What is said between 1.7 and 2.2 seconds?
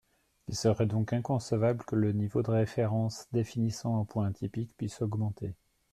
que le